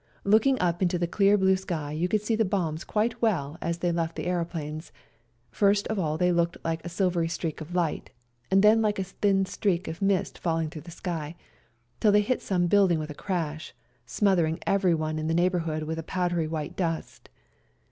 [0.23, 3.77] Looking up into the clear blue sky you could see the bombs quite well as
[3.77, 4.91] they left the aeroplanes:
[5.51, 8.09] first of all they looked like a silvery streak of light,
[8.49, 11.35] and then like a thin streak of mist falling through the sky,
[11.99, 13.75] till they hit some building with a crash,
[14.07, 17.29] smothering everyone in the neighbourhood with a powdery white dust.